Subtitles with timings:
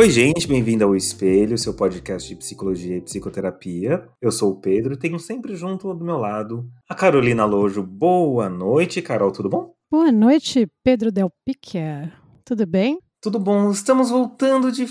[0.00, 4.08] Oi, gente, bem-vindo ao Espelho, seu podcast de psicologia e psicoterapia.
[4.18, 7.82] Eu sou o Pedro e tenho sempre junto do meu lado a Carolina Lojo.
[7.82, 9.74] Boa noite, Carol, tudo bom?
[9.90, 11.78] Boa noite, Pedro Del Pique.
[12.46, 12.98] Tudo bem?
[13.20, 14.86] Tudo bom, estamos voltando de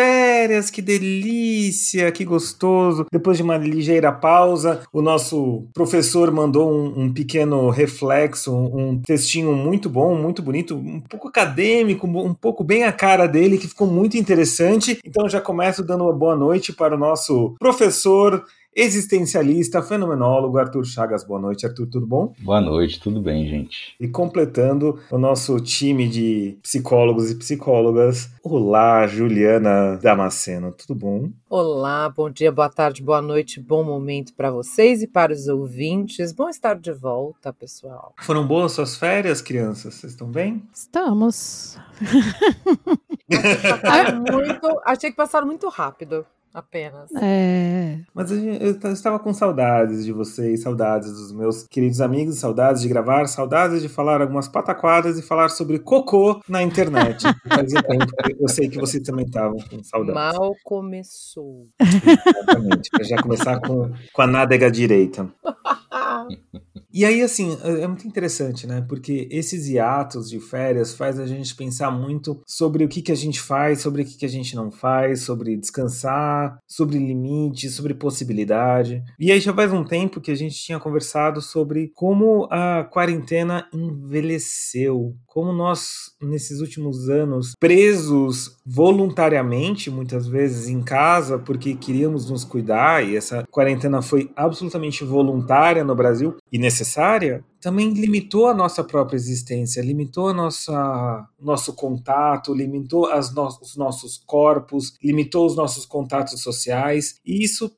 [0.00, 3.04] férias, que delícia, que gostoso.
[3.12, 9.52] Depois de uma ligeira pausa, o nosso professor mandou um, um pequeno reflexo, um textinho
[9.52, 13.86] muito bom, muito bonito, um pouco acadêmico, um pouco bem a cara dele, que ficou
[13.86, 14.98] muito interessante.
[15.04, 18.42] Então já começo dando uma boa noite para o nosso professor
[18.74, 21.24] existencialista, fenomenólogo Arthur Chagas.
[21.24, 22.32] Boa noite, Arthur, tudo bom?
[22.38, 23.94] Boa noite, tudo bem, gente.
[23.98, 31.30] E completando o nosso time de psicólogos e psicólogas, olá, Juliana Damasceno, tudo bom?
[31.48, 36.32] Olá, bom dia, boa tarde, boa noite, bom momento para vocês e para os ouvintes.
[36.32, 38.14] Bom estar de volta, pessoal.
[38.20, 39.94] Foram boas suas férias, crianças?
[39.94, 40.62] Vocês estão bem?
[40.72, 41.76] Estamos.
[44.32, 47.10] muito, achei que passaram muito rápido apenas.
[47.20, 47.98] É.
[48.14, 53.26] Mas eu estava com saudades de vocês, saudades dos meus queridos amigos, saudades de gravar,
[53.26, 57.22] saudades de falar algumas pataquadas e falar sobre cocô na internet.
[57.48, 60.14] Fazia tempo, eu sei que vocês também estavam com saudades.
[60.14, 61.68] Mal começou.
[61.80, 65.28] Exatamente, para já começar com, com a nádega direita.
[66.92, 68.84] E aí, assim, é, é muito interessante, né?
[68.88, 73.16] Porque esses hiatos de férias faz a gente pensar muito sobre o que, que a
[73.16, 77.94] gente faz, sobre o que, que a gente não faz, sobre descansar, sobre limites, sobre
[77.94, 79.02] possibilidade.
[79.18, 83.68] E aí já faz um tempo que a gente tinha conversado sobre como a quarentena
[83.72, 92.44] envelheceu, como nós, nesses últimos anos, presos voluntariamente, muitas vezes em casa, porque queríamos nos
[92.44, 98.84] cuidar, e essa quarentena foi absolutamente voluntária no Brasil e necessária, também limitou a nossa
[98.84, 105.56] própria existência, limitou a nossa nosso contato, limitou as no os nossos corpos, limitou os
[105.56, 107.72] nossos contatos sociais, e isso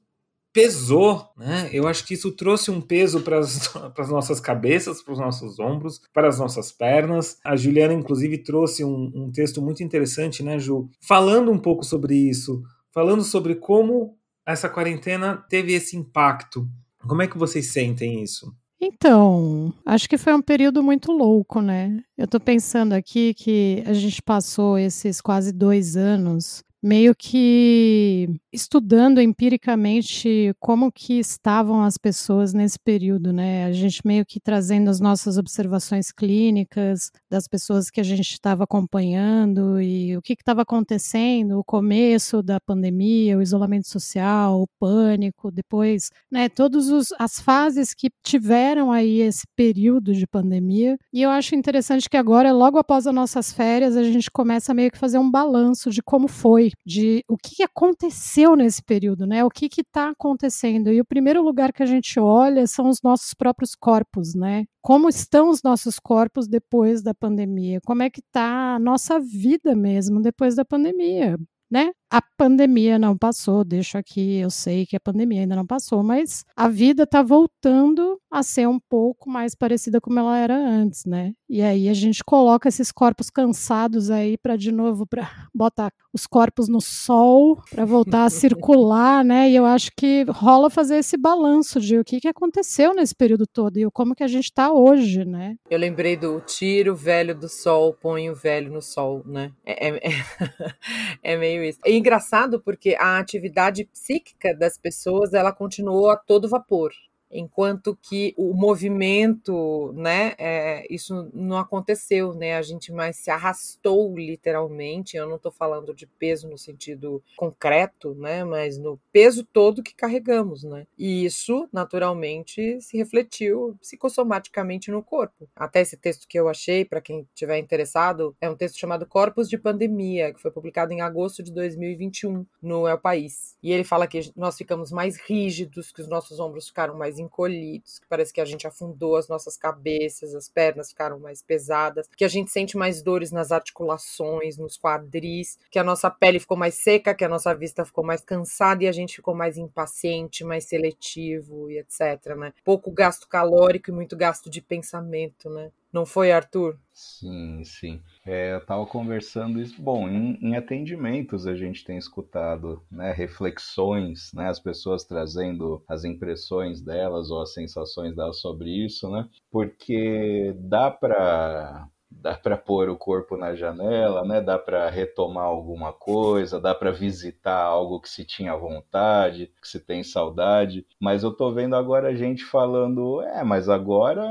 [0.53, 1.71] pesou, né?
[1.73, 6.01] Eu acho que isso trouxe um peso para as nossas cabeças, para os nossos ombros,
[6.13, 7.39] para as nossas pernas.
[7.45, 10.89] A Juliana, inclusive, trouxe um, um texto muito interessante, né, Ju?
[11.01, 16.69] Falando um pouco sobre isso, falando sobre como essa quarentena teve esse impacto.
[17.07, 18.55] Como é que vocês sentem isso?
[18.81, 22.03] Então, acho que foi um período muito louco, né?
[22.19, 29.21] Eu tô pensando aqui que a gente passou esses quase dois anos meio que estudando
[29.21, 33.65] empiricamente como que estavam as pessoas nesse período, né?
[33.65, 38.65] A gente meio que trazendo as nossas observações clínicas das pessoas que a gente estava
[38.65, 45.51] acompanhando e o que estava acontecendo, o começo da pandemia, o isolamento social, o pânico,
[45.51, 46.49] depois, né?
[46.49, 50.99] Todas as fases que tiveram aí esse período de pandemia.
[51.13, 54.91] E eu acho interessante que agora, logo após as nossas férias, a gente começa meio
[54.91, 59.45] que fazer um balanço de como foi de o que aconteceu nesse período, né?
[59.45, 60.91] O que está acontecendo?
[60.93, 64.65] E o primeiro lugar que a gente olha são os nossos próprios corpos, né?
[64.81, 67.81] Como estão os nossos corpos depois da pandemia?
[67.85, 71.39] Como é que está a nossa vida mesmo depois da pandemia?
[71.73, 71.91] Né?
[72.11, 76.45] A pandemia não passou, deixo aqui, eu sei que a pandemia ainda não passou, mas
[76.55, 81.33] a vida está voltando a ser um pouco mais parecida como ela era antes, né?
[81.49, 86.27] E aí a gente coloca esses corpos cansados aí para de novo para botar os
[86.27, 89.51] corpos no sol para voltar a circular, né?
[89.51, 93.47] E eu acho que rola fazer esse balanço de o que, que aconteceu nesse período
[93.47, 95.57] todo e como que a gente está hoje, né?
[95.71, 99.53] Eu lembrei do tiro velho do sol, põe o velho no sol, né?
[99.65, 100.01] É, é,
[101.23, 101.79] é meio isso.
[101.87, 106.93] E engraçado porque a atividade psíquica das pessoas ela continuou a todo vapor
[107.33, 114.15] enquanto que o movimento, né, é, isso não aconteceu, né, a gente mais se arrastou
[114.17, 119.83] literalmente, eu não estou falando de peso no sentido concreto, né, mas no peso todo
[119.83, 125.49] que carregamos, né, e isso naturalmente se refletiu psicossomaticamente no corpo.
[125.57, 129.49] Até esse texto que eu achei, para quem tiver interessado, é um texto chamado Corpos
[129.49, 134.07] de Pandemia, que foi publicado em agosto de 2021 no El País, e ele fala
[134.07, 138.41] que nós ficamos mais rígidos, que os nossos ombros ficaram mais encolhidos, que parece que
[138.41, 142.77] a gente afundou as nossas cabeças, as pernas ficaram mais pesadas, que a gente sente
[142.77, 147.29] mais dores nas articulações, nos quadris, que a nossa pele ficou mais seca, que a
[147.29, 152.37] nossa vista ficou mais cansada e a gente ficou mais impaciente, mais seletivo e etc,
[152.37, 152.53] né?
[152.65, 155.71] Pouco gasto calórico e muito gasto de pensamento, né?
[155.93, 156.79] Não foi, Arthur?
[156.95, 158.03] Sim, sim.
[158.25, 159.81] É, eu estava conversando isso.
[159.81, 166.05] Bom, em, em, atendimentos a gente tem escutado né, reflexões, né, as pessoas trazendo as
[166.05, 169.29] impressões delas ou as sensações delas sobre isso, né?
[169.51, 171.89] Porque dá para
[172.23, 174.41] dá para pôr o corpo na janela, né?
[174.41, 179.81] Dá para retomar alguma coisa, dá para visitar algo que se tinha vontade, que se
[179.81, 180.87] tem saudade.
[181.01, 184.23] Mas eu tô vendo agora gente falando, é, mas agora,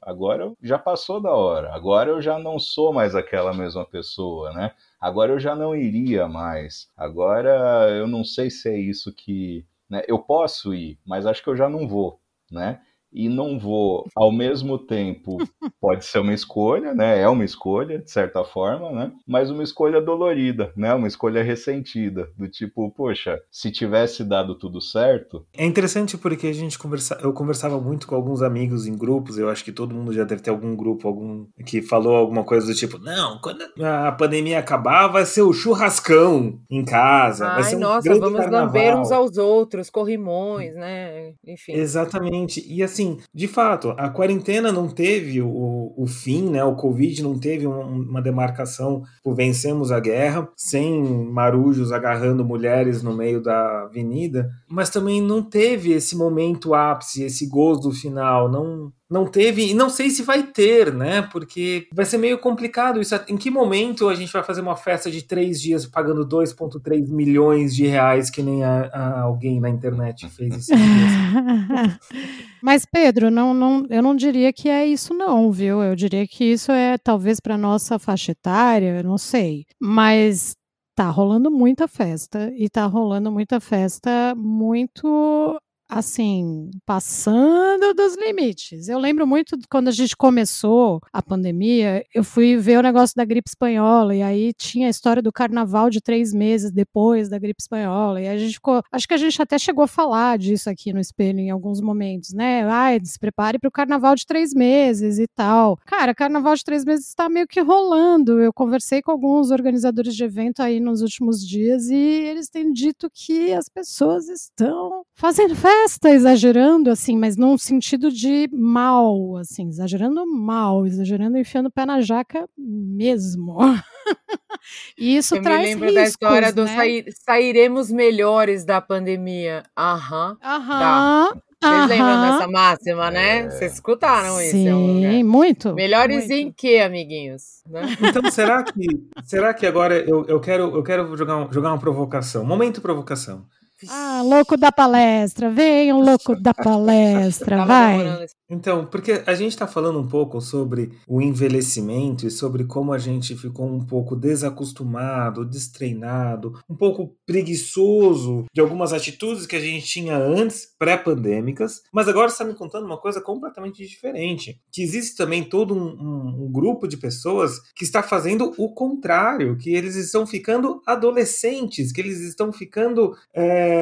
[0.00, 1.74] agora já passou da hora.
[1.74, 4.72] Agora eu já não sou mais aquela mesma pessoa, né?
[5.00, 6.88] Agora eu já não iria mais.
[6.96, 10.02] Agora eu não sei se é isso que, né?
[10.06, 12.20] Eu posso ir, mas acho que eu já não vou,
[12.50, 12.80] né?
[13.14, 15.38] E não vou ao mesmo tempo
[15.80, 17.20] pode ser uma escolha, né?
[17.20, 19.12] É uma escolha de certa forma, né?
[19.26, 20.92] Mas uma escolha dolorida, né?
[20.92, 25.46] Uma escolha ressentida, do tipo, poxa, se tivesse dado tudo certo.
[25.56, 29.48] É interessante porque a gente conversa, eu conversava muito com alguns amigos em grupos, eu
[29.48, 32.74] acho que todo mundo já deve ter algum grupo, algum que falou alguma coisa do
[32.74, 37.76] tipo, não, quando a pandemia acabar vai ser o churrascão em casa, Ai, vai ser
[37.76, 38.66] um nossa, vamos carnaval.
[38.66, 41.34] lamber uns aos outros, corrimões, né?
[41.46, 41.72] Enfim.
[41.72, 42.64] Exatamente.
[42.66, 43.03] E assim,
[43.34, 46.62] de fato, a quarentena não teve o, o fim, né?
[46.64, 53.02] O Covid não teve um, uma demarcação por vencemos a guerra, sem marujos agarrando mulheres
[53.02, 58.92] no meio da avenida, mas também não teve esse momento ápice, esse gozo final, não
[59.10, 61.22] não teve e não sei se vai ter, né?
[61.22, 63.14] Porque vai ser meio complicado isso.
[63.28, 67.74] Em que momento a gente vai fazer uma festa de três dias pagando 2,3 milhões
[67.74, 70.72] de reais que nem a, a alguém na internet fez isso?
[72.62, 75.82] Mas Pedro, não, não, eu não diria que é isso não, viu?
[75.82, 79.66] Eu diria que isso é talvez para nossa faixa etária, não sei.
[79.78, 80.54] Mas
[80.94, 85.60] tá rolando muita festa e tá rolando muita festa muito
[85.94, 88.88] assim, passando dos limites.
[88.88, 93.24] Eu lembro muito quando a gente começou a pandemia, eu fui ver o negócio da
[93.24, 97.62] gripe espanhola, e aí tinha a história do carnaval de três meses depois da gripe
[97.62, 98.82] espanhola, e a gente ficou.
[98.90, 102.32] Acho que a gente até chegou a falar disso aqui no espelho em alguns momentos,
[102.32, 102.64] né?
[102.64, 105.78] Ai, se prepare para o carnaval de três meses e tal.
[105.86, 108.40] Cara, carnaval de três meses está meio que rolando.
[108.40, 113.08] Eu conversei com alguns organizadores de evento aí nos últimos dias e eles têm dito
[113.12, 119.68] que as pessoas estão fazendo festa festa exagerando, assim, mas num sentido de mal, assim,
[119.68, 123.58] exagerando mal, exagerando enfiando o pé na jaca mesmo.
[124.98, 126.74] e isso Eu traz me lembro riscos, da história do né?
[126.74, 129.62] sair, sairemos melhores da pandemia.
[129.76, 130.38] Aham.
[130.42, 131.28] Aham.
[131.62, 133.38] Vocês lembram dessa máxima, né?
[133.38, 133.50] É.
[133.50, 135.12] Vocês escutaram isso em algum lugar.
[135.12, 135.74] Sim, muito.
[135.74, 136.32] Melhores muito.
[136.32, 137.62] em quê, amiguinhos?
[137.66, 137.82] Né?
[138.02, 138.86] Então, será que,
[139.24, 142.44] será que agora eu, eu quero, eu quero jogar, um- jogar uma provocação?
[142.44, 143.46] Momento provocação.
[143.90, 148.26] Ah, louco da palestra, venham, louco da palestra, vai.
[148.50, 152.98] Então, porque a gente está falando um pouco sobre o envelhecimento e sobre como a
[152.98, 159.86] gente ficou um pouco desacostumado, destreinado, um pouco preguiçoso de algumas atitudes que a gente
[159.86, 164.58] tinha antes, pré-pandêmicas, mas agora você está me contando uma coisa completamente diferente.
[164.72, 169.56] Que existe também todo um, um- um grupo de pessoas que está fazendo o contrário,
[169.56, 173.73] que eles estão ficando adolescentes, que eles estão ficando é,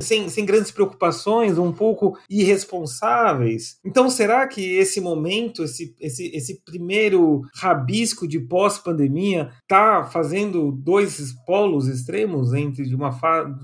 [0.00, 3.78] sem, sem grandes preocupações, um pouco irresponsáveis.
[3.84, 11.32] Então, será que esse momento, esse, esse, esse primeiro rabisco de pós-pandemia, está fazendo dois
[11.46, 13.10] polos extremos entre de uma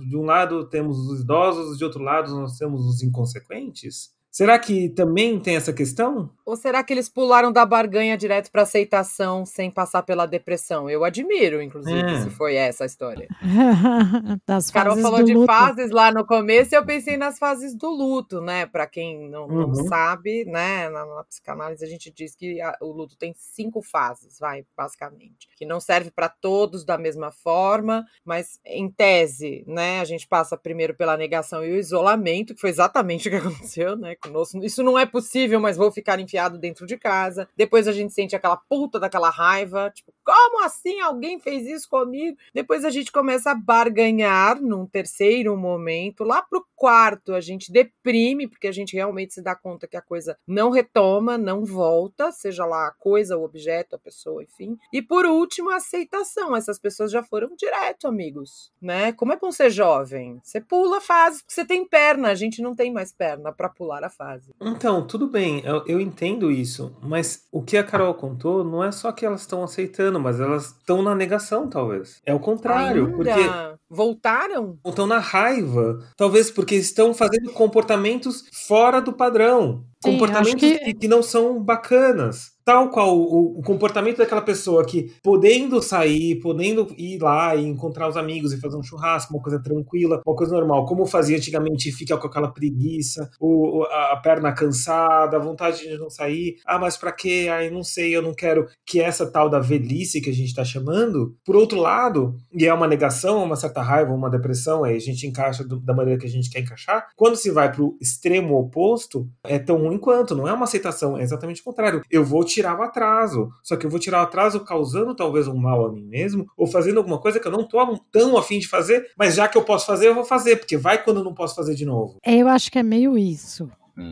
[0.09, 4.16] de um lado temos os idosos, de outro lado nós temos os inconsequentes?
[4.37, 6.29] Será que também tem essa questão?
[6.45, 10.91] Ou será que eles pularam da barganha direto para aceitação sem passar pela depressão?
[10.91, 12.21] Eu admiro, inclusive, É.
[12.21, 13.29] se foi essa a história.
[14.47, 15.47] das Carol fases falou do de luto.
[15.47, 18.67] fases lá no começo e eu pensei nas fases do luto, né?
[18.67, 19.89] Para quem não, não Uhum.
[19.89, 20.91] sabe, né?
[20.91, 25.49] Na, na psicanálise a gente diz que a- o luto tem cinco fases, vai, basicamente.
[25.57, 30.01] Que não serve para todos da mesma forma, mas em tese, né?
[30.01, 33.37] A gente passa primeiro pela negação e o isolamento, que foi exatamente o que
[33.73, 34.15] aconteceu, né?
[34.63, 37.49] Isso não é possível, mas vou ficar enfiado dentro de casa.
[37.57, 42.37] Depois a gente sente aquela puta daquela raiva, tipo, como assim alguém fez isso comigo?
[42.53, 46.25] Depois a gente começa a barganhar num terceiro momento.
[46.25, 50.03] Lá pro quarto a gente deprime, porque a gente realmente se dá conta que a
[50.03, 54.77] coisa não retoma, não volta, seja lá a coisa, o objeto, a pessoa, enfim.
[54.93, 56.57] E por último, a aceitação.
[56.57, 59.13] Essas pessoas já foram direto, amigos, né?
[59.13, 60.41] Como é bom ser jovem?
[60.43, 63.69] Você pula a fase, porque você tem perna, a gente não tem mais perna para
[63.69, 64.55] pular a fase.
[64.61, 68.91] Então, tudo bem, eu, eu entendo isso, mas o que a Carol contou não é
[68.91, 72.21] só que elas estão aceitando, mas elas estão na negação, talvez.
[72.25, 73.17] É o contrário, Ainda?
[73.17, 74.79] porque Voltaram?
[74.85, 80.95] estão na raiva, talvez porque estão fazendo comportamentos fora do padrão, Sim, comportamentos que...
[80.95, 82.56] que não são bacanas.
[82.67, 88.09] Tal qual o, o, comportamento daquela pessoa que, podendo sair, podendo ir lá e encontrar
[88.09, 91.93] os amigos e fazer um churrasco, uma coisa tranquila, uma coisa normal, como fazia antigamente,
[91.93, 96.97] fica com aquela preguiça, o, a perna cansada, a vontade de não sair, ah, mas
[96.97, 97.47] para quê?
[97.49, 100.65] Ai, não sei, eu não quero que essa tal da velhice que a gente está
[100.65, 101.37] chamando.
[101.45, 105.25] Por outro lado, e é uma negação, uma certa raiva, uma depressão, aí a gente
[105.25, 107.07] encaixa do, da maneira que a gente quer encaixar.
[107.15, 111.17] Quando se vai para o extremo oposto, é tão ruim quanto, não é uma aceitação,
[111.17, 112.03] é exatamente o contrário.
[112.11, 115.57] Eu vou tirar o atraso, só que eu vou tirar o atraso causando talvez um
[115.57, 117.79] mal a mim mesmo, ou fazendo alguma coisa que eu não tô
[118.11, 121.03] tão afim de fazer, mas já que eu posso fazer, eu vou fazer, porque vai
[121.03, 122.17] quando eu não posso fazer de novo.
[122.25, 123.71] É, eu acho que é meio isso.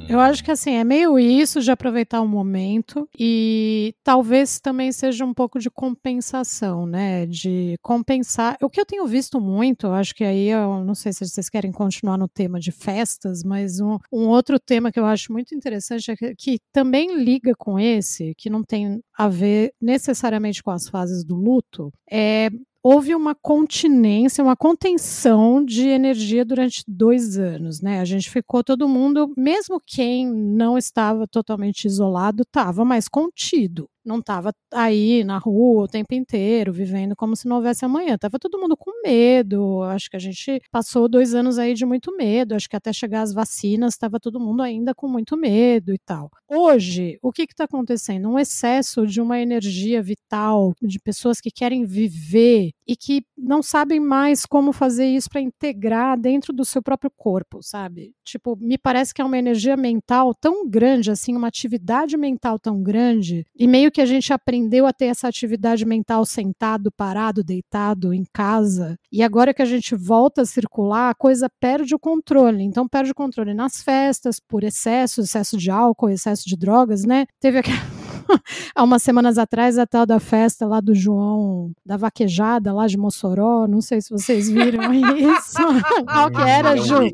[0.09, 5.25] Eu acho que assim, é meio isso de aproveitar o momento e talvez também seja
[5.25, 7.27] um pouco de compensação, né?
[7.27, 8.57] De compensar.
[8.63, 11.71] O que eu tenho visto muito, acho que aí eu não sei se vocês querem
[11.73, 16.11] continuar no tema de festas, mas um, um outro tema que eu acho muito interessante
[16.11, 20.89] é que, que também liga com esse, que não tem a ver necessariamente com as
[20.89, 22.49] fases do luto, é
[22.85, 28.01] houve uma continência, uma contenção de energia durante dois anos, né?
[28.01, 34.19] A gente ficou todo mundo, mesmo quem não estava totalmente isolado, estava mais contido não
[34.19, 38.17] estava aí na rua o tempo inteiro, vivendo como se não houvesse amanhã.
[38.19, 39.83] Tava todo mundo com medo.
[39.85, 42.55] Acho que a gente passou dois anos aí de muito medo.
[42.55, 46.31] Acho que até chegar as vacinas, estava todo mundo ainda com muito medo e tal.
[46.49, 48.29] Hoje, o que está acontecendo?
[48.29, 53.99] Um excesso de uma energia vital, de pessoas que querem viver e que não sabem
[54.01, 58.13] mais como fazer isso para integrar dentro do seu próprio corpo, sabe?
[58.25, 62.83] Tipo, me parece que é uma energia mental tão grande, assim, uma atividade mental tão
[62.83, 68.13] grande, e meio que a gente aprendeu a ter essa atividade mental sentado, parado, deitado
[68.13, 72.63] em casa, e agora que a gente volta a circular, a coisa perde o controle.
[72.63, 77.27] Então perde o controle nas festas, por excesso, excesso de álcool, excesso de drogas, né?
[77.41, 77.94] Teve aquela
[78.75, 82.97] há umas semanas atrás, a tal da festa lá do João, da vaquejada lá de
[82.97, 85.59] Mossoró, não sei se vocês viram isso.
[86.07, 87.11] Qual que era, Ju?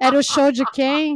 [0.00, 1.14] Era o show de quem?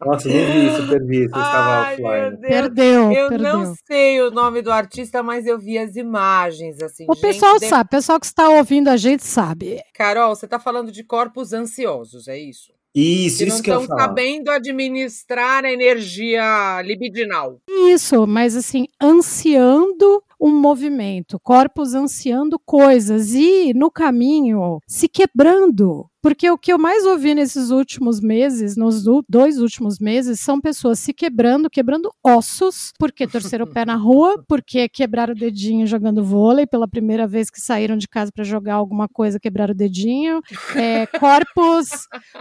[0.00, 2.40] Nossa, nem vi isso, perdi, você estava offline.
[2.40, 3.58] Perdeu, eu perdeu.
[3.58, 7.06] não sei o nome do artista, mas eu vi as imagens, assim.
[7.08, 9.82] O pessoal sabe, o pessoal que está ouvindo a gente sabe.
[9.94, 12.73] Carol, você está falando de corpos ansiosos, é isso?
[12.94, 14.00] Isso, que isso não que eu estão falo.
[14.08, 17.58] sabendo administrar a energia libidinal.
[17.68, 26.06] Isso, mas assim, ansiando um movimento, corpos ansiando coisas e no caminho se quebrando.
[26.20, 30.98] Porque o que eu mais ouvi nesses últimos meses, nos dois últimos meses, são pessoas
[30.98, 36.24] se quebrando, quebrando ossos, porque torceram o pé na rua, porque quebraram o dedinho jogando
[36.24, 40.40] vôlei, pela primeira vez que saíram de casa para jogar alguma coisa, quebraram o dedinho.
[40.74, 41.88] É, corpos,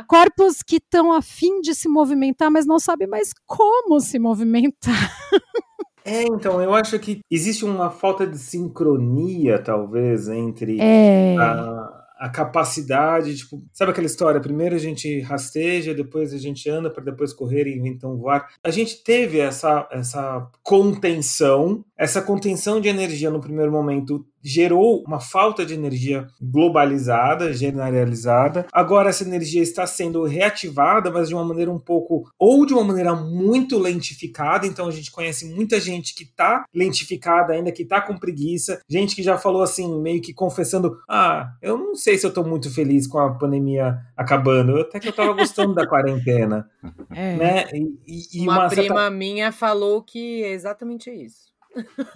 [0.07, 5.11] corpos que estão afim de se movimentar, mas não sabem mais como se movimentar.
[6.05, 11.35] É, então, eu acho que existe uma falta de sincronia, talvez, entre É.
[11.37, 14.39] a, a capacidade, tipo, sabe aquela história?
[14.39, 18.47] Primeiro a gente rasteja, depois a gente anda para depois correr e então voar.
[18.63, 25.21] A gente teve essa, essa contenção, essa contenção de energia no primeiro momento gerou uma
[25.21, 28.67] falta de energia globalizada, generalizada.
[28.73, 32.83] Agora essa energia está sendo reativada, mas de uma maneira um pouco ou de uma
[32.83, 34.67] maneira muito lentificada.
[34.67, 39.15] Então a gente conhece muita gente que está lentificada ainda, que está com preguiça, gente
[39.15, 42.69] que já falou assim, meio que confessando: "Ah, eu não sei se eu estou muito
[42.69, 44.75] feliz com a pandemia acabando.
[44.81, 46.69] Até que eu estava gostando da quarentena",
[47.15, 47.37] É.
[47.37, 47.65] né?
[47.73, 51.52] E, e uma, uma prima certa minha falou que é exatamente isso.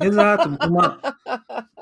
[0.02, 1.00] Exato, uma,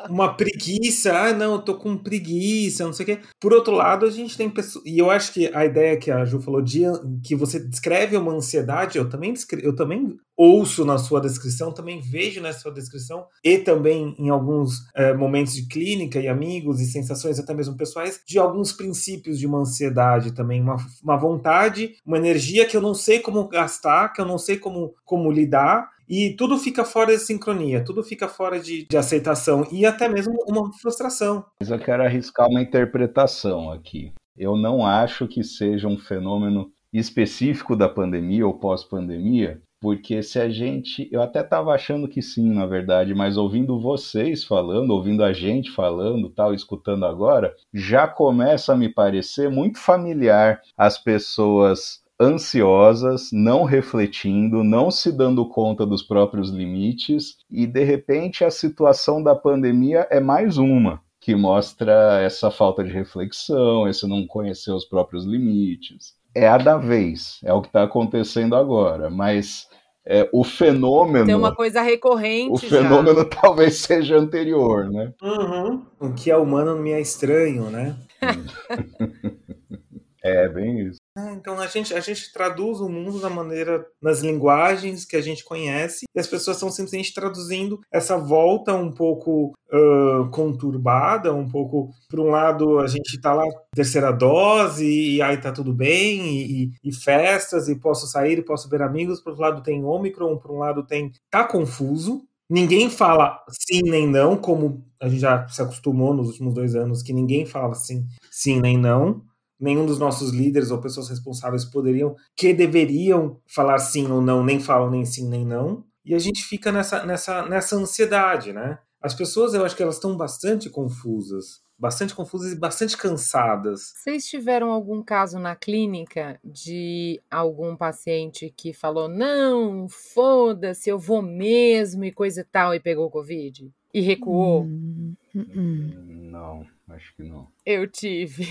[0.09, 3.19] uma preguiça, ah, não, eu tô com preguiça, não sei o quê.
[3.39, 4.85] Por outro lado, a gente tem pessoas.
[4.85, 6.83] E eu acho que a ideia que a Ju falou de
[7.23, 12.41] que você descreve uma ansiedade, eu também, eu também ouço na sua descrição, também vejo
[12.41, 17.39] na sua descrição, e também em alguns eh, momentos de clínica e amigos e sensações
[17.39, 22.65] até mesmo pessoais, de alguns princípios de uma ansiedade também, uma, uma vontade, uma energia
[22.65, 26.57] que eu não sei como gastar, que eu não sei como, como lidar, e tudo
[26.57, 31.45] fica fora de sincronia, tudo fica fora de, de aceitação e até mesmo uma frustração.
[31.59, 34.13] Mas eu quero arriscar uma interpretação aqui.
[34.37, 40.49] Eu não acho que seja um fenômeno específico da pandemia ou pós-pandemia, porque se a
[40.49, 41.07] gente.
[41.11, 45.71] Eu até estava achando que sim, na verdade, mas ouvindo vocês falando, ouvindo a gente
[45.71, 53.63] falando, tal, escutando agora, já começa a me parecer muito familiar as pessoas ansiosas, não
[53.63, 60.07] refletindo, não se dando conta dos próprios limites, e de repente a situação da pandemia
[60.09, 66.13] é mais uma que mostra essa falta de reflexão, esse não conhecer os próprios limites.
[66.35, 69.67] É a da vez, é o que está acontecendo agora, mas
[70.05, 71.25] é, o fenômeno.
[71.25, 72.51] Tem uma coisa recorrente.
[72.51, 73.25] O fenômeno já.
[73.41, 75.11] talvez seja anterior, né?
[75.21, 75.83] Uhum.
[75.99, 77.95] O que é humano não me é estranho, né?
[80.23, 80.99] é, bem isso.
[81.17, 85.21] É, então a gente, a gente traduz o mundo da maneira, nas linguagens que a
[85.21, 91.47] gente conhece, e as pessoas estão simplesmente traduzindo essa volta um pouco uh, conturbada, um
[91.47, 96.37] pouco, por um lado, a gente está lá, terceira dose, e aí tá tudo bem,
[96.37, 100.37] e, e, festas, e posso sair, e posso ver amigos, por outro lado tem Omicron,
[100.37, 101.13] por um lado tem.
[101.29, 106.53] tá confuso, Ninguém fala sim nem não, como a gente já se acostumou nos últimos
[106.53, 109.23] dois anos, que ninguém fala sim, sim nem não
[109.59, 114.59] nenhum dos nossos líderes ou pessoas responsáveis poderiam, que deveriam falar sim ou não, nem
[114.59, 115.83] falam nem sim nem não.
[116.05, 118.77] E a gente fica nessa, nessa, nessa ansiedade, né?
[119.01, 123.93] As pessoas, eu acho que elas estão bastante confusas, bastante confusas e bastante cansadas.
[123.95, 131.21] Vocês tiveram algum caso na clínica de algum paciente que falou: não, foda-se, eu vou
[131.21, 133.71] mesmo e coisa e tal, e pegou Covid?
[133.93, 134.63] E recuou?
[134.63, 136.29] Hum, hum, hum.
[136.31, 136.74] Não.
[136.87, 137.47] Acho que não.
[137.65, 138.45] Eu tive.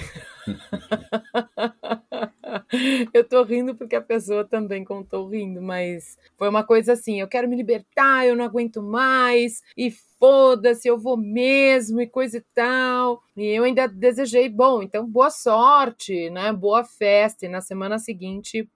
[3.14, 7.28] eu tô rindo porque a pessoa também contou rindo, mas foi uma coisa assim: eu
[7.28, 12.44] quero me libertar, eu não aguento mais, e foda-se, eu vou mesmo, e coisa e
[12.52, 13.22] tal.
[13.36, 16.52] E eu ainda desejei, bom, então boa sorte, né?
[16.52, 17.46] Boa festa.
[17.46, 18.68] E na semana seguinte,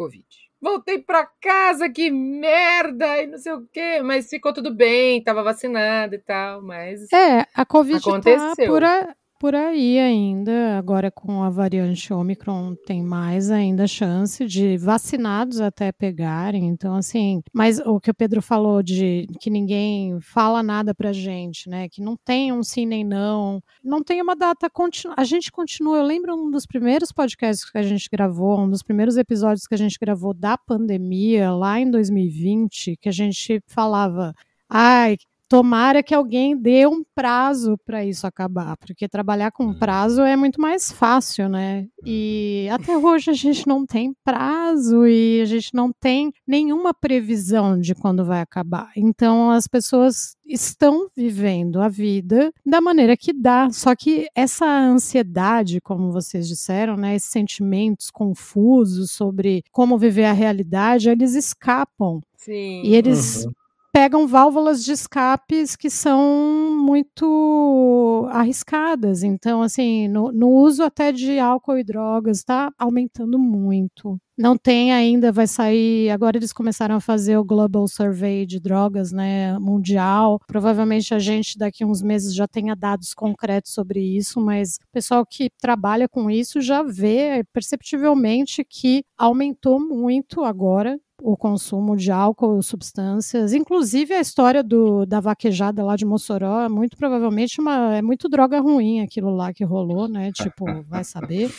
[0.00, 0.24] Covid
[0.60, 5.42] voltei para casa, que merda, e não sei o quê, mas ficou tudo bem, tava
[5.42, 8.54] vacinada e tal, mas É, a Covid aconteceu.
[8.56, 10.76] tá por, a, por aí ainda.
[10.76, 16.68] Agora com a variante Omicron tem mais ainda chance de vacinados até pegarem.
[16.68, 21.70] Então, assim, mas o que o Pedro falou de que ninguém fala nada pra gente,
[21.70, 21.88] né?
[21.88, 23.62] Que não tem um sim nem não.
[23.82, 24.70] Não tem uma data.
[25.16, 25.96] A gente continua.
[25.96, 29.74] Eu lembro um dos primeiros podcasts que a gente gravou, um dos primeiros episódios que
[29.74, 34.34] a gente gravou da pandemia, lá em 2020, que a gente falava.
[34.68, 35.16] Ai,
[35.50, 39.78] tomara que alguém dê um prazo para isso acabar, porque trabalhar com uhum.
[39.80, 41.88] prazo é muito mais fácil, né?
[42.06, 47.80] E até hoje a gente não tem prazo e a gente não tem nenhuma previsão
[47.80, 48.92] de quando vai acabar.
[48.96, 55.80] Então as pessoas estão vivendo a vida da maneira que dá, só que essa ansiedade,
[55.80, 62.20] como vocês disseram, né, esses sentimentos confusos sobre como viver a realidade, eles escapam.
[62.36, 62.82] Sim.
[62.84, 63.52] E eles uhum
[63.92, 69.22] pegam válvulas de escapes que são muito arriscadas.
[69.22, 74.18] Então, assim, no, no uso até de álcool e drogas está aumentando muito.
[74.38, 76.08] Não tem ainda, vai sair.
[76.08, 80.40] Agora eles começaram a fazer o Global Survey de drogas, né, mundial.
[80.46, 84.92] Provavelmente a gente daqui a uns meses já tenha dados concretos sobre isso, mas o
[84.92, 92.10] pessoal que trabalha com isso já vê perceptivelmente que aumentou muito agora o consumo de
[92.10, 97.96] álcool, substâncias, inclusive a história do, da vaquejada lá de Mossoró, é muito provavelmente uma,
[97.96, 100.30] é muito droga ruim aquilo lá que rolou, né?
[100.32, 101.50] Tipo, vai saber.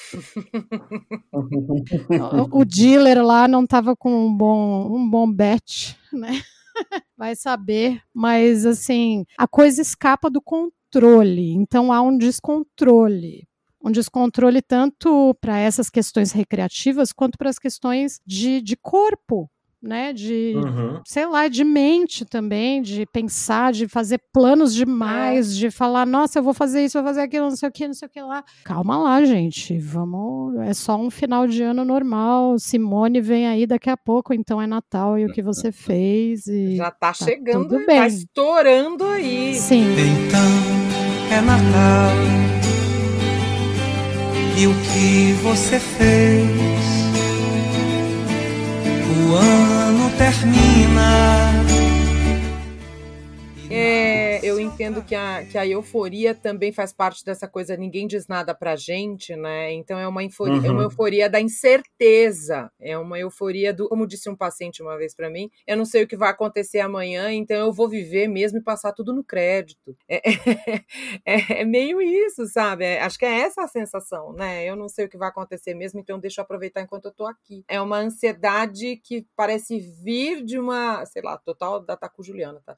[1.32, 6.42] o, o, dealer lá não estava com um bom, um bom bet, né?
[7.18, 13.48] vai saber, mas assim, a coisa escapa do controle, então há um descontrole
[13.84, 19.50] um descontrole tanto para essas questões recreativas quanto para as questões de, de corpo,
[19.82, 20.14] né?
[20.14, 21.02] De, uhum.
[21.04, 25.60] sei lá, de mente também, de pensar, de fazer planos demais, é.
[25.60, 27.94] de falar, nossa, eu vou fazer isso, vou fazer aquilo, não sei o que, não
[27.94, 28.44] sei o que lá.
[28.64, 29.78] Calma lá, gente.
[29.80, 30.56] Vamos.
[30.60, 32.60] É só um final de ano normal.
[32.60, 36.46] Simone vem aí daqui a pouco, então é Natal e o que você fez.
[36.46, 38.00] E Já tá, tá chegando, tudo bem.
[38.00, 39.56] tá estourando aí.
[39.56, 39.86] Sim.
[39.94, 42.51] Então é Natal.
[44.58, 46.82] E o que você fez?
[49.32, 50.61] o ano termina
[54.82, 58.76] entendo que a, que a euforia também faz parte dessa coisa, ninguém diz nada pra
[58.76, 59.72] gente, né?
[59.74, 60.66] Então é uma, euforia, uhum.
[60.66, 60.84] é uma uhum.
[60.86, 65.52] euforia da incerteza, é uma euforia do, como disse um paciente uma vez para mim,
[65.68, 68.92] eu não sei o que vai acontecer amanhã, então eu vou viver mesmo e passar
[68.92, 69.96] tudo no crédito.
[70.10, 70.22] É,
[71.26, 72.86] é, é meio isso, sabe?
[72.86, 74.66] É, acho que é essa a sensação, né?
[74.66, 77.28] Eu não sei o que vai acontecer mesmo, então deixa eu aproveitar enquanto eu tô
[77.28, 77.64] aqui.
[77.68, 82.76] É uma ansiedade que parece vir de uma, sei lá, total da Taco Juliana, tá?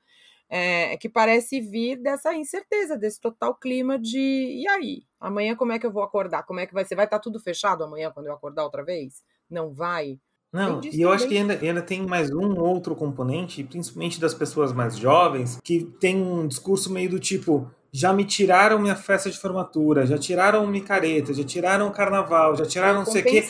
[0.56, 5.02] É, que parece vir dessa incerteza, desse total clima de e aí?
[5.20, 6.44] Amanhã como é que eu vou acordar?
[6.44, 6.94] Como é que vai ser?
[6.94, 9.24] Vai estar tá tudo fechado amanhã quando eu acordar outra vez?
[9.50, 10.20] Não vai?
[10.54, 14.72] Não, e eu acho que ainda, ainda tem mais um outro componente, principalmente das pessoas
[14.72, 19.39] mais jovens, que tem um discurso meio do tipo: já me tiraram minha festa de
[19.39, 23.44] formatura, já tiraram micareta, já tiraram o carnaval, já tiraram não sei o quê.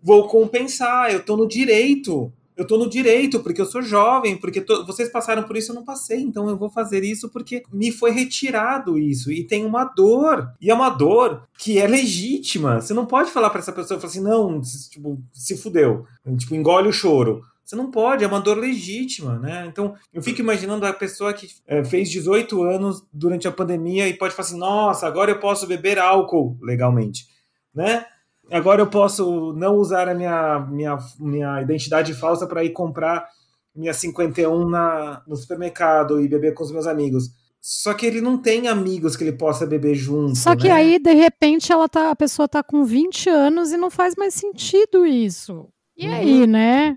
[0.00, 4.60] Vou compensar, eu tô no direito eu tô no direito, porque eu sou jovem, porque
[4.60, 4.84] to...
[4.86, 8.10] vocês passaram por isso, eu não passei, então eu vou fazer isso porque me foi
[8.10, 9.30] retirado isso.
[9.30, 10.50] E tem uma dor.
[10.60, 12.80] E é uma dor que é legítima.
[12.80, 16.06] Você não pode falar para essa pessoa assim, não, tipo, se fudeu.
[16.38, 17.42] Tipo, engole o choro.
[17.66, 19.66] Você não pode, é uma dor legítima, né?
[19.66, 24.14] Então, eu fico imaginando a pessoa que é, fez 18 anos durante a pandemia e
[24.14, 27.26] pode falar assim: nossa, agora eu posso beber álcool legalmente,
[27.74, 28.06] né?
[28.50, 33.26] Agora eu posso não usar a minha, minha, minha identidade falsa para ir comprar
[33.74, 37.30] minha 51 na, no supermercado e beber com os meus amigos.
[37.60, 40.36] Só que ele não tem amigos que ele possa beber junto.
[40.36, 40.74] Só que né?
[40.74, 44.34] aí, de repente, ela tá, a pessoa tá com 20 anos e não faz mais
[44.34, 45.68] sentido isso.
[45.96, 46.14] E Uhum.
[46.14, 46.96] aí, né?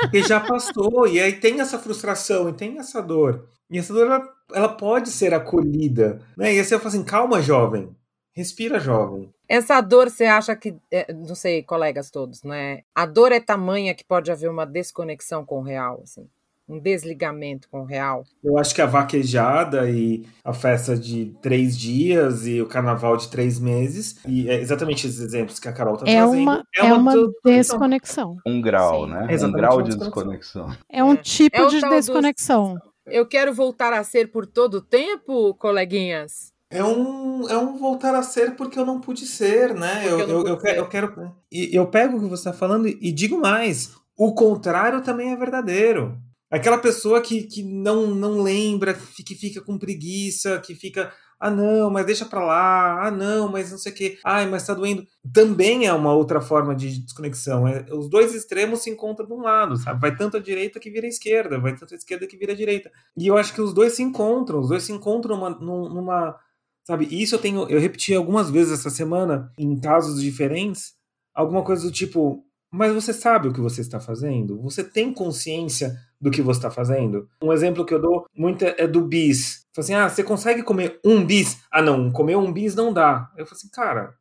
[0.00, 3.46] Porque já passou, e aí tem essa frustração, e tem essa dor.
[3.68, 6.22] E essa dor, ela, ela pode ser acolhida.
[6.36, 6.54] Né?
[6.54, 7.90] E aí você fala assim, calma, jovem.
[8.34, 9.30] Respira, jovem.
[9.54, 12.80] Essa dor, você acha que, é, não sei, colegas todos, né?
[12.94, 16.26] A dor é tamanha que pode haver uma desconexão com o real, assim,
[16.66, 18.24] um desligamento com o real.
[18.42, 23.28] Eu acho que a vaquejada e a festa de três dias e o carnaval de
[23.28, 26.40] três meses, e é exatamente esses exemplos que a Carol está É trazendo.
[26.42, 28.38] uma, é uma desconexão.
[28.46, 29.10] Um grau, Sim.
[29.12, 29.36] né?
[29.42, 30.74] Um grau de desconexão.
[30.88, 31.16] É um É.
[31.16, 32.78] tipo É de desconexão.
[33.04, 36.51] Eu quero voltar a ser por todo o tempo, coleguinhas?
[36.72, 40.04] É um, é um voltar a ser porque eu não pude ser, né?
[40.06, 40.78] Eu, eu eu, eu, que- ser.
[40.78, 41.34] eu quero.
[41.50, 45.36] E eu pego o que você está falando e, digo mais: o contrário também é
[45.36, 46.16] verdadeiro.
[46.50, 51.12] Aquela pessoa que, que não, não lembra, que fica com preguiça, que fica.
[51.40, 53.06] Ah, não, mas deixa pra lá.
[53.06, 54.18] Ah, não, mas não sei o quê.
[54.24, 55.04] Ai, mas tá doendo.
[55.32, 57.66] Também é uma outra forma de desconexão.
[57.66, 60.00] É, os dois extremos se encontram de um lado, sabe?
[60.00, 62.56] Vai tanto a direita que vira a esquerda, vai tanto a esquerda que vira a
[62.56, 62.92] direita.
[63.16, 66.36] E eu acho que os dois se encontram, os dois se encontram numa, num- numa
[66.84, 70.94] Sabe, isso eu tenho, eu repeti algumas vezes essa semana, em casos diferentes,
[71.32, 74.60] alguma coisa do tipo, mas você sabe o que você está fazendo?
[74.62, 77.28] Você tem consciência do que você está fazendo?
[77.42, 79.66] Um exemplo que eu dou muito é do bis.
[79.74, 81.60] Fala assim, ah, você consegue comer um bis?
[81.70, 83.30] Ah, não, comer um bis não dá.
[83.36, 84.14] Eu falo assim, cara,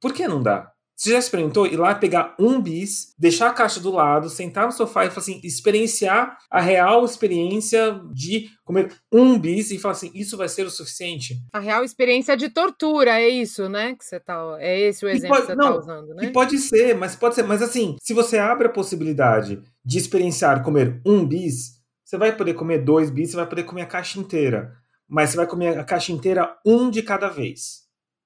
[0.00, 0.73] por que não dá?
[0.96, 4.72] Você já experimentou ir lá pegar um bis, deixar a caixa do lado, sentar no
[4.72, 10.10] sofá e falar assim, experienciar a real experiência de comer um bis e falar assim,
[10.14, 11.34] isso vai ser o suficiente?
[11.52, 13.96] A real experiência de tortura, é isso, né?
[13.96, 14.56] Que você tá.
[14.60, 16.24] É esse o exemplo pode- que você não, tá usando, né?
[16.26, 17.42] E pode ser, mas pode ser.
[17.42, 22.54] Mas assim, se você abre a possibilidade de experienciar comer um bis, você vai poder
[22.54, 24.72] comer dois bis, você vai poder comer a caixa inteira.
[25.08, 27.82] Mas você vai comer a caixa inteira um de cada vez.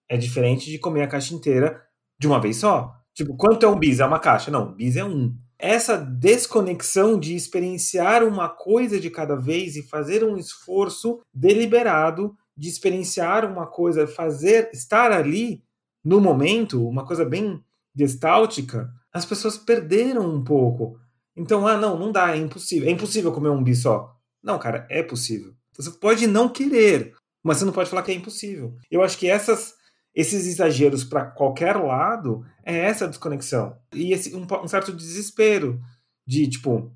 [0.08, 1.82] É diferente de comer a caixa inteira
[2.18, 2.94] de uma vez só.
[3.14, 4.00] Tipo, quanto é um bis?
[4.00, 4.50] É uma caixa?
[4.50, 5.34] Não, bis é um.
[5.58, 12.68] Essa desconexão de experienciar uma coisa de cada vez e fazer um esforço deliberado de
[12.68, 15.62] experienciar uma coisa, fazer, estar ali
[16.04, 17.62] no momento, uma coisa bem
[17.94, 20.98] gestáltica, as pessoas perderam um pouco.
[21.36, 22.88] Então, ah, não, não dá, é impossível.
[22.88, 24.12] É impossível comer um bis só.
[24.42, 25.54] Não, cara, é possível.
[25.76, 28.74] Você pode não querer, mas você não pode falar que é impossível.
[28.90, 29.74] Eu acho que essas,
[30.18, 33.76] esses exageros para qualquer lado é essa desconexão.
[33.94, 35.80] E esse, um, um certo desespero
[36.26, 36.92] de, tipo,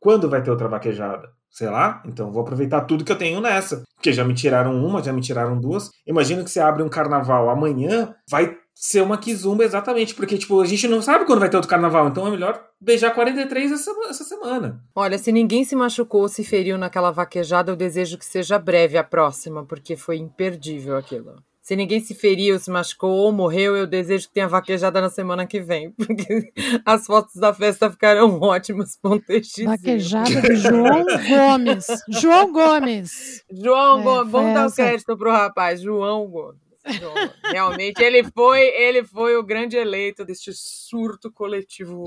[0.00, 1.30] quando vai ter outra vaquejada?
[1.48, 3.84] Sei lá, então vou aproveitar tudo que eu tenho nessa.
[3.94, 5.90] Porque já me tiraram uma, já me tiraram duas.
[6.04, 10.66] Imagino que você abre um carnaval amanhã, vai ser uma kizumba exatamente, porque tipo, a
[10.66, 14.24] gente não sabe quando vai ter outro carnaval, então é melhor beijar 43 essa, essa
[14.24, 14.84] semana.
[14.94, 18.98] Olha, se ninguém se machucou ou se feriu naquela vaquejada, eu desejo que seja breve
[18.98, 21.36] a próxima, porque foi imperdível aquilo.
[21.66, 25.44] Se ninguém se feriu, se machucou ou morreu, eu desejo que tenha vaquejada na semana
[25.44, 26.52] que vem, porque
[26.84, 28.96] as fotos da festa ficarão ótimas.
[28.96, 29.64] TX.
[29.64, 31.86] Vaquejada de João Gomes.
[32.08, 33.44] João Gomes.
[33.50, 36.60] João É, Gomes, vamos dar o crédito pro rapaz, João Gomes.
[36.86, 37.32] João Gomes.
[37.50, 42.04] Realmente, ele foi, ele foi o grande eleito deste surto coletivo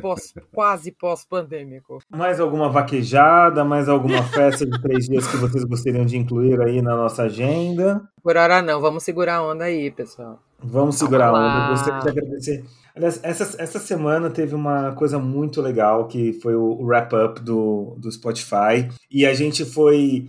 [0.00, 1.98] pós, quase pós-pandêmico.
[2.10, 6.82] Mais alguma vaquejada, mais alguma festa de três dias que vocês gostariam de incluir aí
[6.82, 8.02] na nossa agenda?
[8.22, 10.38] Por hora não, vamos segurar a onda aí, pessoal.
[10.60, 11.70] Vamos segurar a onda.
[11.70, 12.64] gostaria de agradecer.
[12.94, 17.94] Aliás, essa, essa semana teve uma coisa muito legal que foi o, o wrap-up do,
[17.96, 18.88] do Spotify.
[19.08, 20.28] E a gente foi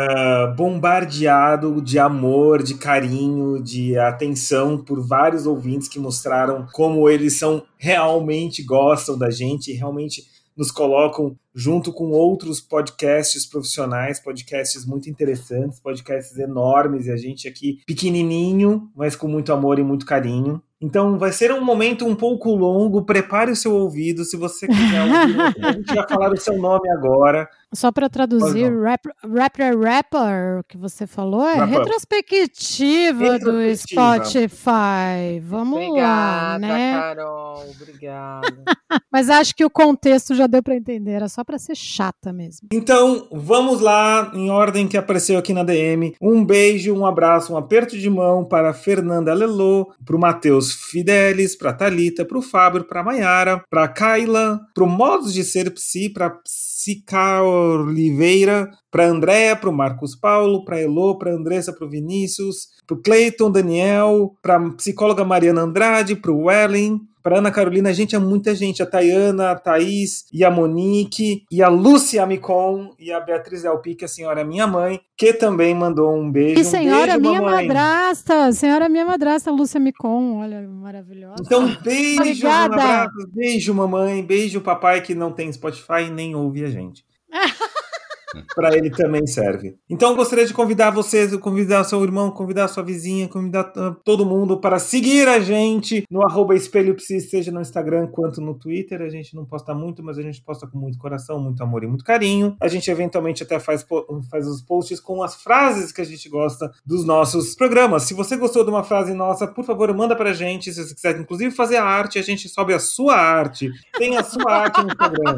[0.00, 7.36] ah, bombardeado de amor, de carinho, de atenção por vários ouvintes que mostraram como eles
[7.36, 10.22] são realmente gostam da gente e realmente
[10.56, 17.48] nos colocam junto com outros podcasts profissionais, podcasts muito interessantes, podcasts enormes e a gente
[17.48, 20.62] aqui pequenininho, mas com muito amor e muito carinho.
[20.80, 25.02] Então vai ser um momento um pouco longo, prepare o seu ouvido se você quiser
[25.02, 25.40] ouvir.
[25.64, 27.48] A gente vai falar o seu nome agora.
[27.74, 31.78] Só para traduzir, rap, rapper, rapper, que você falou, é Rapper.
[31.80, 33.58] retrospectiva do.
[33.76, 35.38] Spotify.
[35.42, 36.92] Vamos lá, Obrigada, né?
[36.92, 37.64] Carol.
[37.70, 38.64] Obrigada.
[39.12, 42.68] Mas acho que o contexto já deu para entender, era só para ser chata mesmo.
[42.72, 46.14] Então, vamos lá, em ordem que apareceu aqui na DM.
[46.20, 51.54] Um beijo, um abraço, um aperto de mão para Fernanda Lelô, para o Matheus Fidelis,
[51.56, 56.08] para Talita, para o Fábio, para Maiara, para Kaila, para o Modos de Ser Psi,
[56.08, 56.30] para
[56.78, 62.68] Psica Oliveira, para Andréa, para o Marcos Paulo, para Elô, para Andressa, para o Vinícius,
[62.86, 67.92] para o Cleiton Daniel, para a psicóloga Mariana Andrade, para o Wellen, para Ana Carolina,
[67.92, 68.82] gente, é muita gente.
[68.82, 74.04] A Tayana, a Thaís, e a Monique, e a Lúcia Micon, e a Beatriz Elpique,
[74.04, 76.60] a senhora minha mãe, que também mandou um beijo.
[76.60, 77.66] E senhora um beijo, minha mamãe.
[77.66, 81.42] madrasta, senhora minha madrasta, Lúcia Micon, olha, maravilhosa.
[81.44, 82.74] Então, beijo, um Obrigada.
[82.74, 87.04] abraço, beijo, mamãe, beijo, papai, que não tem Spotify e nem ouve a gente.
[88.54, 89.76] Para ele também serve.
[89.88, 94.26] Então, eu gostaria de convidar vocês, convidar seu irmão, convidar sua vizinha, convidar ah, todo
[94.26, 99.02] mundo para seguir a gente no arroba Espelho seja no Instagram quanto no Twitter.
[99.02, 101.86] A gente não posta muito, mas a gente posta com muito coração, muito amor e
[101.86, 102.56] muito carinho.
[102.60, 103.86] A gente eventualmente até faz,
[104.30, 108.04] faz os posts com as frases que a gente gosta dos nossos programas.
[108.04, 110.72] Se você gostou de uma frase nossa, por favor, manda pra gente.
[110.72, 113.70] Se você quiser, inclusive, fazer a arte, a gente sobe a sua arte.
[113.96, 115.36] Tem a sua arte no Instagram.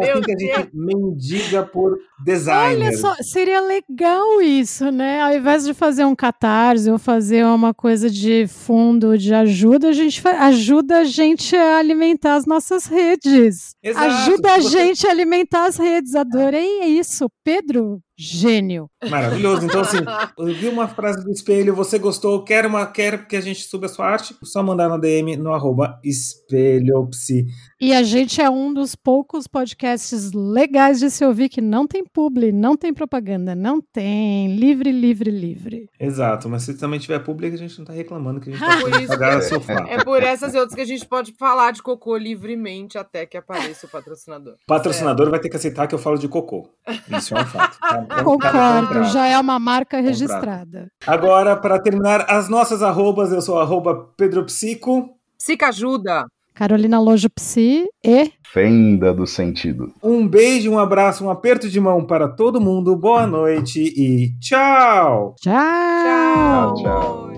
[0.00, 2.88] É assim que a gente mendiga por designer.
[2.88, 5.20] Olha só, seria legal isso, né?
[5.20, 9.92] Ao invés de fazer um catarse ou fazer uma coisa de fundo de ajuda, a
[9.92, 13.74] gente ajuda a gente a alimentar as nossas redes.
[13.82, 16.14] Exato, ajuda a gente a alimentar as redes.
[16.14, 17.30] Adorei isso.
[17.44, 18.88] Pedro, gênio.
[19.08, 19.66] Maravilhoso.
[19.66, 19.98] Então, assim,
[20.38, 23.86] eu vi uma frase do espelho, você gostou, quer, uma, quer que a gente suba
[23.86, 24.34] a sua arte?
[24.42, 27.46] Só mandar na DM no arroba espelhopsi.
[27.80, 32.04] E a gente é um dos poucos podcasts legais de se ouvir que não tem
[32.04, 34.56] publi, não tem propaganda, não tem.
[34.56, 35.88] Livre, livre, livre.
[36.00, 38.90] Exato, mas se também tiver público, a gente não tá reclamando que a gente Por
[38.90, 39.86] tá isso- pagar sofá.
[39.88, 43.36] É por essas e outras que a gente pode falar de cocô livremente até que
[43.36, 44.54] apareça o patrocinador.
[44.54, 46.70] O patrocinador vai ter que aceitar que eu falo de cocô.
[47.18, 47.78] Isso é um fato.
[47.78, 48.05] Tá?
[48.06, 49.04] Concordo, comprado.
[49.04, 50.90] já é uma marca registrada.
[51.06, 55.10] Agora, para terminar, as nossas arrobas, eu sou arroba pedropsico.
[55.38, 56.26] Psica ajuda.
[56.54, 59.92] Carolina Lojo Psi e Fenda do sentido.
[60.02, 62.96] Um beijo, um abraço, um aperto de mão para todo mundo.
[62.96, 65.34] Boa noite e tchau!
[65.38, 65.52] tchau.
[65.52, 67.35] Tchau, tchau.